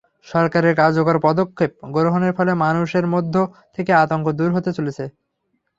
সরকারের 0.25 0.73
কার্যকর 0.75 1.15
পদক্ষেপ 1.23 1.71
গ্রহণের 1.95 2.33
ফলে 2.37 2.51
মানুষের 2.63 3.05
মধ্য 3.13 3.35
থেকে 3.75 3.91
আতঙ্ক 4.03 4.25
দূর 4.39 4.49
হতে 4.53 4.71
চলেছে। 4.77 5.03